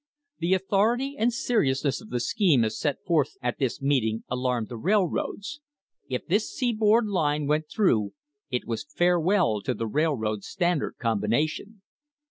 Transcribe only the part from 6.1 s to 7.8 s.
this seaboard line went